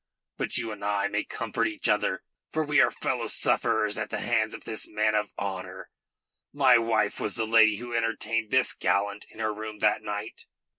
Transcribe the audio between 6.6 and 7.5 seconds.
wife was the